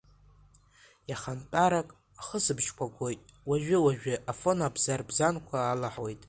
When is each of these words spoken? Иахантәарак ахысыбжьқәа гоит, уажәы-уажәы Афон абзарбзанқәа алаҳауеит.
Иахантәарак 1.09 1.89
ахысыбжьқәа 2.21 2.85
гоит, 2.95 3.21
уажәы-уажәы 3.49 4.15
Афон 4.31 4.59
абзарбзанқәа 4.67 5.57
алаҳауеит. 5.71 6.19